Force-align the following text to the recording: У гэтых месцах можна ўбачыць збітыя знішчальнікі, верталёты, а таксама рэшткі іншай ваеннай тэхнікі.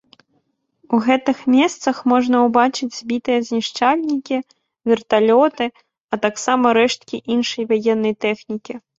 У 0.97 0.99
гэтых 1.07 1.41
месцах 1.55 1.97
можна 2.11 2.37
ўбачыць 2.45 2.87
збітыя 2.99 3.39
знішчальнікі, 3.49 4.37
верталёты, 4.91 5.65
а 6.17 6.19
таксама 6.25 6.71
рэшткі 6.79 7.21
іншай 7.35 7.63
ваеннай 7.73 8.15
тэхнікі. 8.27 8.73